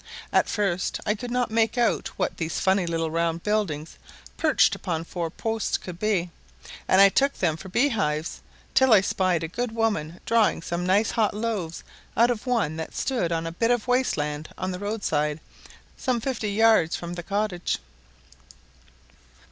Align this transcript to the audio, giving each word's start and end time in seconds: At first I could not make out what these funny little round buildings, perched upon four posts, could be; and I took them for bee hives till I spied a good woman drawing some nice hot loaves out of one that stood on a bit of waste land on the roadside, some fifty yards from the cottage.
At 0.33 0.49
first 0.49 0.99
I 1.05 1.13
could 1.13 1.29
not 1.29 1.51
make 1.51 1.77
out 1.77 2.07
what 2.17 2.37
these 2.37 2.59
funny 2.59 2.87
little 2.87 3.11
round 3.11 3.43
buildings, 3.43 3.97
perched 4.35 4.73
upon 4.73 5.03
four 5.03 5.29
posts, 5.29 5.77
could 5.77 5.99
be; 5.99 6.31
and 6.87 6.99
I 6.99 7.07
took 7.09 7.35
them 7.37 7.55
for 7.55 7.69
bee 7.69 7.89
hives 7.89 8.41
till 8.73 8.93
I 8.93 9.01
spied 9.01 9.43
a 9.43 9.47
good 9.47 9.73
woman 9.75 10.19
drawing 10.25 10.63
some 10.63 10.87
nice 10.87 11.11
hot 11.11 11.35
loaves 11.35 11.83
out 12.17 12.31
of 12.31 12.47
one 12.47 12.77
that 12.77 12.95
stood 12.95 13.31
on 13.31 13.45
a 13.45 13.51
bit 13.51 13.69
of 13.69 13.87
waste 13.87 14.17
land 14.17 14.49
on 14.57 14.71
the 14.71 14.79
roadside, 14.79 15.39
some 15.97 16.19
fifty 16.19 16.51
yards 16.51 16.95
from 16.95 17.13
the 17.13 17.21
cottage. 17.21 17.77